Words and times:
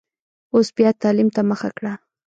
اوس 0.53 0.67
بیا 0.77 0.89
تعلیم 1.01 1.29
ته 1.35 1.41
مخه 1.49 1.69
کړه. 1.77 1.93